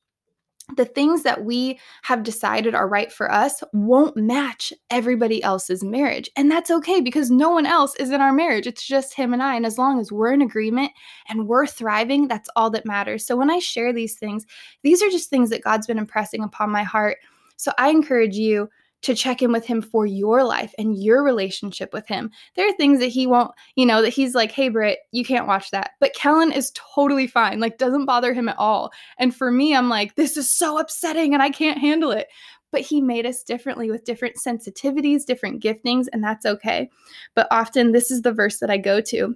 the 0.75 0.85
things 0.85 1.23
that 1.23 1.43
we 1.43 1.79
have 2.03 2.23
decided 2.23 2.75
are 2.75 2.87
right 2.87 3.11
for 3.11 3.31
us 3.31 3.63
won't 3.73 4.15
match 4.15 4.71
everybody 4.89 5.41
else's 5.43 5.83
marriage. 5.83 6.29
And 6.35 6.51
that's 6.51 6.71
okay 6.71 7.01
because 7.01 7.31
no 7.31 7.49
one 7.49 7.65
else 7.65 7.95
is 7.95 8.11
in 8.11 8.21
our 8.21 8.33
marriage. 8.33 8.67
It's 8.67 8.85
just 8.85 9.13
him 9.13 9.33
and 9.33 9.41
I. 9.41 9.55
And 9.55 9.65
as 9.65 9.77
long 9.77 9.99
as 9.99 10.11
we're 10.11 10.31
in 10.31 10.41
agreement 10.41 10.91
and 11.27 11.47
we're 11.47 11.67
thriving, 11.67 12.27
that's 12.27 12.49
all 12.55 12.69
that 12.71 12.85
matters. 12.85 13.25
So 13.25 13.35
when 13.35 13.49
I 13.49 13.59
share 13.59 13.91
these 13.91 14.15
things, 14.15 14.45
these 14.83 15.01
are 15.01 15.09
just 15.09 15.29
things 15.29 15.49
that 15.49 15.63
God's 15.63 15.87
been 15.87 15.97
impressing 15.97 16.43
upon 16.43 16.69
my 16.69 16.83
heart. 16.83 17.17
So 17.57 17.71
I 17.77 17.89
encourage 17.89 18.35
you 18.35 18.69
to 19.01 19.15
check 19.15 19.41
in 19.41 19.51
with 19.51 19.65
him 19.65 19.81
for 19.81 20.05
your 20.05 20.43
life 20.43 20.73
and 20.77 21.01
your 21.01 21.23
relationship 21.23 21.93
with 21.93 22.07
him. 22.07 22.31
There 22.55 22.67
are 22.67 22.73
things 22.73 22.99
that 22.99 23.07
he 23.07 23.27
won't, 23.27 23.51
you 23.75 23.85
know, 23.85 24.01
that 24.01 24.09
he's 24.09 24.35
like, 24.35 24.51
hey, 24.51 24.69
Britt, 24.69 24.99
you 25.11 25.23
can't 25.23 25.47
watch 25.47 25.71
that. 25.71 25.91
But 25.99 26.13
Kellen 26.13 26.51
is 26.51 26.71
totally 26.95 27.27
fine, 27.27 27.59
like, 27.59 27.77
doesn't 27.77 28.05
bother 28.05 28.33
him 28.33 28.49
at 28.49 28.57
all. 28.57 28.91
And 29.17 29.35
for 29.35 29.51
me, 29.51 29.75
I'm 29.75 29.89
like, 29.89 30.15
this 30.15 30.35
is 30.37 30.51
so 30.51 30.79
upsetting 30.79 31.33
and 31.33 31.41
I 31.41 31.49
can't 31.49 31.79
handle 31.79 32.11
it. 32.11 32.27
But 32.71 32.81
he 32.81 33.01
made 33.01 33.25
us 33.25 33.41
differently 33.41 33.89
with 33.89 34.03
different 34.03 34.35
sensitivities, 34.35 35.25
different 35.25 35.63
giftings, 35.63 36.05
and 36.13 36.23
that's 36.23 36.45
okay. 36.45 36.89
But 37.33 37.47
often, 37.49 37.93
this 37.93 38.11
is 38.11 38.21
the 38.21 38.31
verse 38.31 38.59
that 38.59 38.69
I 38.69 38.77
go 38.77 39.01
to 39.01 39.35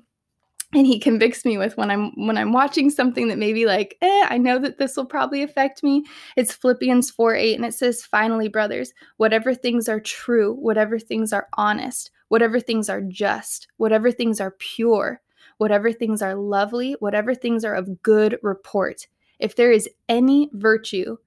and 0.75 0.87
he 0.87 0.99
convicts 0.99 1.45
me 1.45 1.57
with 1.57 1.77
when 1.77 1.91
I'm 1.91 2.11
when 2.25 2.37
I'm 2.37 2.51
watching 2.51 2.89
something 2.89 3.27
that 3.27 3.37
maybe 3.37 3.65
like, 3.65 3.97
eh, 4.01 4.25
I 4.29 4.37
know 4.37 4.59
that 4.59 4.77
this 4.77 4.97
will 4.97 5.05
probably 5.05 5.43
affect 5.43 5.83
me. 5.83 6.03
It's 6.35 6.53
Philippians 6.53 7.11
4 7.11 7.35
8, 7.35 7.55
and 7.55 7.65
it 7.65 7.73
says, 7.73 8.03
Finally, 8.03 8.47
brothers, 8.47 8.93
whatever 9.17 9.53
things 9.53 9.87
are 9.87 9.99
true, 9.99 10.53
whatever 10.53 10.99
things 10.99 11.31
are 11.33 11.47
honest, 11.53 12.11
whatever 12.29 12.59
things 12.59 12.89
are 12.89 13.01
just, 13.01 13.67
whatever 13.77 14.11
things 14.11 14.41
are 14.41 14.55
pure, 14.59 15.21
whatever 15.57 15.91
things 15.91 16.21
are 16.21 16.35
lovely, 16.35 16.95
whatever 16.99 17.35
things 17.35 17.63
are 17.63 17.75
of 17.75 18.01
good 18.01 18.39
report, 18.41 19.07
if 19.39 19.55
there 19.55 19.71
is 19.71 19.89
any 20.09 20.49
virtue 20.53 21.17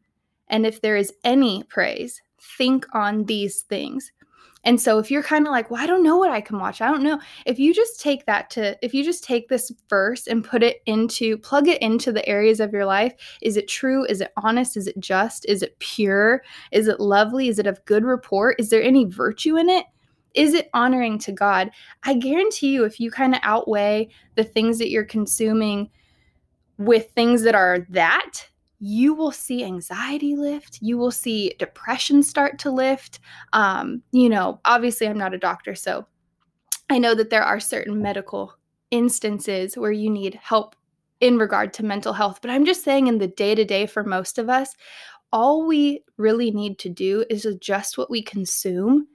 and 0.48 0.66
if 0.66 0.80
there 0.80 0.96
is 0.96 1.12
any 1.24 1.62
praise, 1.64 2.22
think 2.40 2.86
on 2.92 3.24
these 3.24 3.62
things. 3.62 4.12
And 4.66 4.80
so 4.80 4.98
if 4.98 5.12
you're 5.12 5.22
kind 5.22 5.46
of 5.46 5.52
like, 5.52 5.70
well, 5.70 5.82
I 5.82 5.86
don't 5.86 6.02
know 6.02 6.16
what 6.16 6.32
I 6.32 6.40
can 6.40 6.58
watch. 6.58 6.80
I 6.80 6.90
don't 6.90 7.04
know. 7.04 7.20
If 7.46 7.58
you 7.58 7.72
just 7.72 8.00
take 8.00 8.26
that 8.26 8.50
to, 8.50 8.76
if 8.84 8.92
you 8.92 9.04
just 9.04 9.22
take 9.22 9.48
this 9.48 9.72
verse 9.88 10.26
and 10.26 10.44
put 10.44 10.64
it 10.64 10.82
into, 10.86 11.38
plug 11.38 11.68
it 11.68 11.80
into 11.80 12.10
the 12.10 12.28
areas 12.28 12.58
of 12.58 12.72
your 12.72 12.84
life, 12.84 13.14
is 13.40 13.56
it 13.56 13.68
true? 13.68 14.04
Is 14.04 14.20
it 14.20 14.32
honest? 14.36 14.76
Is 14.76 14.88
it 14.88 14.98
just? 14.98 15.46
Is 15.46 15.62
it 15.62 15.78
pure? 15.78 16.42
Is 16.72 16.88
it 16.88 16.98
lovely? 16.98 17.46
Is 17.46 17.60
it 17.60 17.68
of 17.68 17.82
good 17.84 18.04
report? 18.04 18.56
Is 18.58 18.68
there 18.68 18.82
any 18.82 19.04
virtue 19.04 19.56
in 19.56 19.70
it? 19.70 19.86
Is 20.34 20.52
it 20.52 20.68
honoring 20.74 21.20
to 21.20 21.32
God? 21.32 21.70
I 22.02 22.14
guarantee 22.14 22.72
you, 22.72 22.84
if 22.84 22.98
you 22.98 23.10
kind 23.10 23.34
of 23.34 23.40
outweigh 23.44 24.08
the 24.34 24.44
things 24.44 24.78
that 24.78 24.90
you're 24.90 25.04
consuming 25.04 25.90
with 26.76 27.10
things 27.12 27.42
that 27.42 27.54
are 27.54 27.86
that, 27.90 28.48
you 28.78 29.14
will 29.14 29.32
see 29.32 29.64
anxiety 29.64 30.36
lift. 30.36 30.78
You 30.82 30.98
will 30.98 31.10
see 31.10 31.54
depression 31.58 32.22
start 32.22 32.58
to 32.60 32.70
lift. 32.70 33.20
Um, 33.52 34.02
you 34.12 34.28
know, 34.28 34.60
obviously, 34.64 35.08
I'm 35.08 35.18
not 35.18 35.34
a 35.34 35.38
doctor, 35.38 35.74
so 35.74 36.06
I 36.90 36.98
know 36.98 37.14
that 37.14 37.30
there 37.30 37.42
are 37.42 37.60
certain 37.60 38.00
medical 38.00 38.54
instances 38.90 39.76
where 39.76 39.92
you 39.92 40.10
need 40.10 40.34
help 40.34 40.76
in 41.20 41.38
regard 41.38 41.72
to 41.74 41.84
mental 41.84 42.12
health. 42.12 42.40
But 42.42 42.50
I'm 42.50 42.64
just 42.64 42.84
saying, 42.84 43.06
in 43.06 43.18
the 43.18 43.26
day 43.26 43.54
to 43.54 43.64
day, 43.64 43.86
for 43.86 44.04
most 44.04 44.38
of 44.38 44.48
us, 44.48 44.74
all 45.32 45.66
we 45.66 46.04
really 46.16 46.50
need 46.50 46.78
to 46.80 46.88
do 46.88 47.24
is 47.30 47.44
adjust 47.44 47.98
what 47.98 48.10
we 48.10 48.22
consume. 48.22 49.06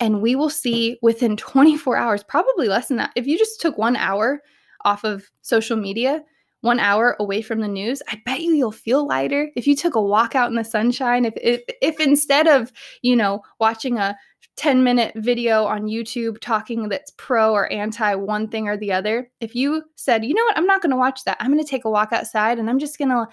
And 0.00 0.20
we 0.20 0.34
will 0.34 0.50
see 0.50 0.98
within 1.02 1.36
24 1.36 1.96
hours, 1.96 2.24
probably 2.24 2.68
less 2.68 2.88
than 2.88 2.96
that. 2.98 3.12
If 3.14 3.26
you 3.26 3.38
just 3.38 3.60
took 3.60 3.78
one 3.78 3.96
hour 3.96 4.42
off 4.84 5.04
of 5.04 5.30
social 5.42 5.76
media, 5.76 6.22
one 6.64 6.80
hour 6.80 7.14
away 7.20 7.42
from 7.42 7.60
the 7.60 7.68
news, 7.68 8.02
I 8.08 8.20
bet 8.24 8.40
you 8.40 8.54
you'll 8.54 8.72
feel 8.72 9.06
lighter. 9.06 9.50
If 9.54 9.66
you 9.66 9.76
took 9.76 9.94
a 9.94 10.02
walk 10.02 10.34
out 10.34 10.48
in 10.48 10.56
the 10.56 10.64
sunshine, 10.64 11.26
if 11.26 11.34
if, 11.36 11.60
if 11.82 12.00
instead 12.00 12.48
of, 12.48 12.72
you 13.02 13.14
know, 13.14 13.42
watching 13.60 13.98
a 13.98 14.16
10 14.56 14.82
minute 14.82 15.12
video 15.16 15.64
on 15.64 15.82
YouTube 15.82 16.40
talking 16.40 16.88
that's 16.88 17.12
pro 17.18 17.52
or 17.52 17.70
anti 17.70 18.14
one 18.14 18.48
thing 18.48 18.66
or 18.66 18.78
the 18.78 18.92
other, 18.92 19.30
if 19.40 19.54
you 19.54 19.82
said, 19.96 20.24
you 20.24 20.32
know 20.32 20.44
what, 20.44 20.56
I'm 20.56 20.66
not 20.66 20.80
going 20.80 20.90
to 20.90 20.96
watch 20.96 21.24
that. 21.24 21.36
I'm 21.38 21.52
going 21.52 21.62
to 21.62 21.68
take 21.68 21.84
a 21.84 21.90
walk 21.90 22.12
outside 22.12 22.58
and 22.58 22.70
I'm 22.70 22.78
just 22.78 22.96
going 22.96 23.10
to 23.10 23.26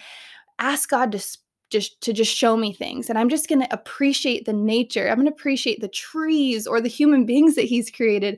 ask 0.59 0.89
God 0.89 1.13
to 1.13 1.37
just 1.69 2.01
to 2.01 2.11
just 2.11 2.35
show 2.35 2.57
me 2.57 2.73
things 2.73 3.09
and 3.09 3.17
i'm 3.17 3.29
just 3.29 3.47
going 3.47 3.61
to 3.61 3.73
appreciate 3.73 4.43
the 4.43 4.51
nature 4.51 5.07
i'm 5.07 5.15
going 5.15 5.25
to 5.25 5.31
appreciate 5.33 5.79
the 5.79 5.87
trees 5.87 6.67
or 6.67 6.81
the 6.81 6.89
human 6.89 7.25
beings 7.25 7.55
that 7.55 7.61
he's 7.61 7.89
created 7.89 8.37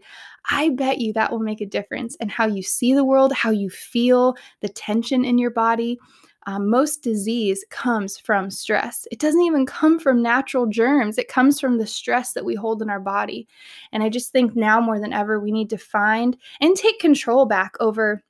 I 0.50 0.70
bet 0.70 1.00
you 1.00 1.14
that 1.14 1.32
will 1.32 1.40
make 1.40 1.62
a 1.62 1.66
difference 1.66 2.16
in 2.16 2.30
how 2.30 2.46
you 2.48 2.62
see 2.62 2.94
the 2.94 3.06
world, 3.06 3.34
how 3.34 3.52
you 3.52 3.70
feel, 3.70 4.36
the 4.62 4.70
tension 4.70 5.24
in 5.26 5.38
your 5.38 5.52
body. 5.52 6.00
Um, 6.46 6.70
most 6.70 7.04
disease 7.04 7.64
comes 7.70 8.18
from 8.18 8.50
stress. 8.50 9.08
It 9.12 9.20
doesn't 9.20 9.42
even 9.42 9.66
come 9.66 9.98
from 9.98 10.22
natural 10.22 10.66
germs, 10.66 11.18
it 11.18 11.30
comes 11.30 11.60
from 11.60 11.78
the 11.78 11.88
stress 11.88 12.34
that 12.34 12.44
we 12.44 12.56
hold 12.56 12.82
in 12.82 12.90
our 12.90 13.00
body. 13.00 13.48
And 13.94 14.04
I 14.04 14.10
just 14.10 14.32
think 14.32 14.56
now 14.56 14.82
more 14.82 15.00
than 15.00 15.14
ever, 15.14 15.40
we 15.40 15.52
need 15.52 15.70
to 15.70 15.78
find 15.78 16.36
and 16.60 16.76
take 16.76 17.00
control 17.00 17.46
back 17.46 17.76
over 17.80 18.22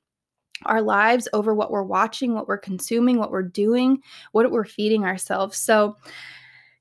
our 0.66 0.80
lives, 0.80 1.28
over 1.32 1.54
what 1.54 1.72
we're 1.72 1.82
watching, 1.82 2.34
what 2.34 2.46
we're 2.46 2.58
consuming, 2.58 3.18
what 3.18 3.32
we're 3.32 3.42
doing, 3.42 4.00
what 4.32 4.50
we're 4.50 4.64
feeding 4.64 5.04
ourselves. 5.04 5.58
So, 5.58 5.96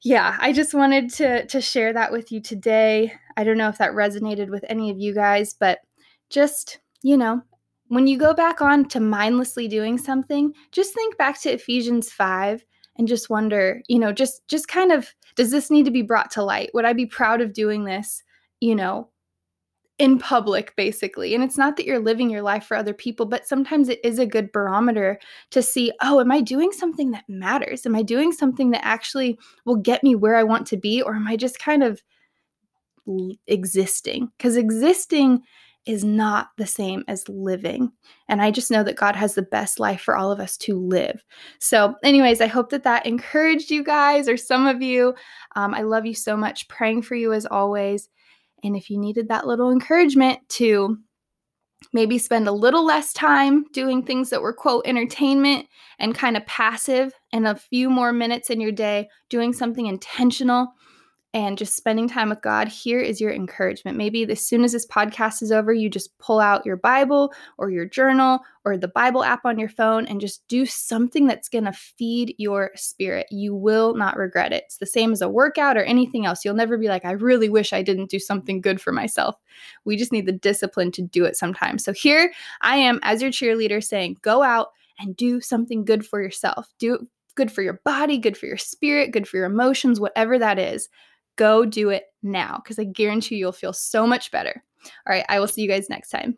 yeah, 0.04 0.38
I 0.40 0.52
just 0.52 0.74
wanted 0.74 1.10
to 1.16 1.46
to 1.48 1.62
share 1.62 1.94
that 1.94 2.12
with 2.12 2.32
you 2.32 2.42
today. 2.42 3.14
I 3.38 3.44
don't 3.44 3.58
know 3.58 3.70
if 3.70 3.78
that 3.78 3.94
resonated 3.94 4.50
with 4.50 4.66
any 4.68 4.90
of 4.90 5.00
you 5.00 5.14
guys, 5.14 5.54
but 5.54 5.80
just, 6.30 6.80
you 7.02 7.18
know, 7.18 7.42
when 7.88 8.08
you 8.08 8.18
go 8.18 8.34
back 8.34 8.62
on 8.62 8.86
to 8.90 9.00
mindlessly 9.00 9.68
doing 9.68 9.98
something, 9.98 10.54
just 10.72 10.94
think 10.94 11.18
back 11.18 11.40
to 11.42 11.52
Ephesians 11.52 12.12
5 12.12 12.66
and 12.98 13.08
just 13.08 13.30
wonder, 13.30 13.82
you 13.88 13.98
know, 13.98 14.12
just 14.12 14.46
just 14.48 14.68
kind 14.68 14.92
of 14.92 15.14
does 15.36 15.52
this 15.52 15.72
need 15.72 15.86
to 15.86 15.92
be 15.92 16.02
brought 16.02 16.32
to 16.32 16.44
light? 16.44 16.72
Would 16.74 16.86
I 16.86 16.94
be 16.94 17.06
proud 17.06 17.42
of 17.42 17.54
doing 17.54 17.86
this, 17.86 18.22
you 18.60 18.76
know, 18.76 19.10
in 20.00 20.18
public 20.18 20.76
basically 20.76 21.36
and 21.36 21.44
it's 21.44 21.58
not 21.58 21.78
that 21.78 21.86
you're 21.86 22.00
living 22.00 22.30
your 22.30 22.42
life 22.42 22.66
for 22.66 22.76
other 22.76 22.94
people 22.94 23.28
but 23.28 23.48
sometimes 23.48 23.90
it 23.90 24.00
is 24.04 24.18
a 24.18 24.26
good 24.26 24.52
barometer 24.52 25.20
to 25.52 25.62
see 25.62 25.92
oh 26.02 26.20
am 26.20 26.32
i 26.32 26.42
doing 26.42 26.72
something 26.72 27.12
that 27.12 27.24
matters 27.28 27.86
am 27.86 27.96
i 27.96 28.02
doing 28.02 28.32
something 28.32 28.72
that 28.72 28.84
actually 28.84 29.38
will 29.66 29.76
get 29.76 30.04
me 30.04 30.16
where 30.16 30.36
i 30.36 30.44
want 30.44 30.66
to 30.66 30.78
be 30.78 31.00
or 31.02 31.16
am 31.16 31.28
i 31.28 31.36
just 31.36 31.60
kind 31.60 31.84
of 31.84 32.02
existing 33.48 34.30
because 34.38 34.58
existing 34.58 35.44
is 35.86 36.04
not 36.04 36.50
the 36.58 36.66
same 36.66 37.04
as 37.08 37.28
living. 37.28 37.92
And 38.30 38.42
I 38.42 38.52
just 38.52 38.72
know 38.72 38.84
that 38.84 38.96
God 38.96 39.16
has 39.16 39.36
the 39.36 39.42
best 39.42 39.80
life 39.80 40.00
for 40.00 40.16
all 40.16 40.32
of 40.32 40.40
us 40.40 40.56
to 40.60 40.80
live. 40.80 41.24
So, 41.60 41.96
anyways, 42.04 42.40
I 42.40 42.48
hope 42.48 42.70
that 42.70 42.84
that 42.84 43.06
encouraged 43.06 43.70
you 43.70 43.84
guys 43.84 44.30
or 44.30 44.38
some 44.38 44.66
of 44.66 44.82
you. 44.82 45.14
Um, 45.56 45.74
I 45.74 45.82
love 45.82 46.06
you 46.06 46.14
so 46.14 46.38
much. 46.38 46.68
Praying 46.70 47.02
for 47.02 47.16
you 47.16 47.34
as 47.34 47.46
always. 47.46 48.08
And 48.64 48.76
if 48.76 48.90
you 48.90 48.98
needed 49.00 49.28
that 49.28 49.48
little 49.48 49.72
encouragement 49.72 50.40
to 50.50 50.98
maybe 51.92 52.18
spend 52.18 52.48
a 52.48 52.52
little 52.52 52.86
less 52.86 53.12
time 53.14 53.66
doing 53.74 54.04
things 54.04 54.30
that 54.30 54.42
were, 54.42 54.54
quote, 54.54 54.88
entertainment 54.88 55.68
and 56.00 56.16
kind 56.16 56.38
of 56.38 56.46
passive, 56.46 57.14
and 57.34 57.48
a 57.48 57.56
few 57.56 57.90
more 57.90 58.14
minutes 58.14 58.50
in 58.50 58.62
your 58.62 58.72
day 58.72 59.10
doing 59.30 59.54
something 59.54 59.86
intentional 59.88 60.74
and 61.36 61.58
just 61.58 61.76
spending 61.76 62.08
time 62.08 62.30
with 62.30 62.44
God, 62.44 62.68
here 62.68 63.00
is 63.00 63.20
your 63.20 63.32
encouragement. 63.32 63.98
Maybe 63.98 64.24
as 64.30 64.46
soon 64.46 64.64
as 64.64 64.72
this 64.72 64.86
podcast 64.86 65.42
is 65.42 65.52
over, 65.52 65.74
you 65.74 65.90
just 65.90 66.16
pull 66.20 66.40
out 66.40 66.66
your 66.66 66.78
Bible 66.78 67.34
or 67.58 67.72
your 67.72 67.86
journal 67.86 68.40
or 68.66 68.78
the 68.78 68.88
Bible 68.88 69.24
app 69.24 69.44
on 69.44 69.58
your 69.58 69.70
phone 69.70 70.06
and 70.06 70.22
just 70.22 70.48
do 70.48 70.64
something 70.66 71.26
that's 71.26 71.50
going 71.50 71.66
to 71.66 71.74
feed 71.74 72.36
your 72.38 72.70
spirit. 72.76 73.26
You 73.32 73.56
will 73.56 73.96
not 73.96 74.16
regret 74.16 74.54
it. 74.54 74.66
It's 74.68 74.78
the 74.78 74.86
same 74.86 75.12
as 75.12 75.22
a 75.22 75.30
workout 75.30 75.76
or 75.76 75.84
anything 75.84 76.28
else. 76.28 76.46
You'll 76.46 76.54
never 76.54 76.78
be 76.78 76.88
like, 76.88 77.04
I 77.04 77.12
really 77.14 77.50
wish 77.50 77.74
I 77.74 77.82
didn't 77.82 78.12
do 78.12 78.20
something 78.20 78.62
good 78.62 78.80
for 78.80 78.92
myself. 78.92 79.36
We 79.86 79.98
just 79.98 80.12
need 80.12 80.28
the 80.28 80.34
discipline 80.34 80.92
to 80.92 81.02
do 81.02 81.26
it 81.26 81.36
sometimes. 81.36 81.84
So 81.84 81.94
here 81.94 82.32
I 82.62 82.78
am 82.78 83.00
as 83.02 83.24
your 83.24 83.32
cheerleader 83.32 83.84
saying, 83.84 84.18
go 84.22 84.44
out 84.44 84.68
and 85.00 85.18
do 85.18 85.42
something 85.42 85.84
good 85.84 86.06
for 86.06 86.22
yourself. 86.22 86.72
Do 86.78 87.08
good 87.36 87.52
for 87.52 87.64
your 87.64 87.82
body, 87.84 88.20
good 88.20 88.38
for 88.38 88.46
your 88.46 88.58
spirit, 88.58 89.12
good 89.12 89.28
for 89.28 89.38
your 89.38 89.48
emotions, 89.48 90.00
whatever 90.00 90.38
that 90.38 90.60
is. 90.60 90.90
Go 91.36 91.66
do 91.66 91.90
it 91.90 92.06
now 92.22 92.60
because 92.64 92.80
I 92.80 92.84
guarantee 92.84 93.36
you'll 93.36 93.52
feel 93.52 93.74
so 93.74 94.06
much 94.06 94.32
better. 94.32 94.64
All 94.86 95.14
right, 95.14 95.26
I 95.30 95.40
will 95.40 95.48
see 95.48 95.62
you 95.62 95.68
guys 95.68 95.90
next 95.90 96.10
time. 96.10 96.38